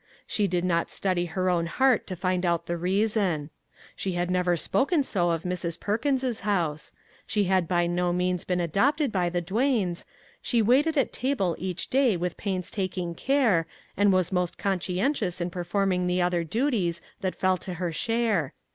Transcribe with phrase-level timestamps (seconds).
[0.25, 3.51] She did not study her own heart to find out the reason.
[3.95, 5.79] She had never spoken so of Mrs.
[5.79, 6.91] Perkins's house;
[7.27, 10.03] she had by no means been adopted by the Duanes;
[10.41, 14.57] she waited at table each day with painstaking care, and was 338 MAG'S WAGES most
[14.57, 18.53] conscientious in performing the other du ties that fell to her share.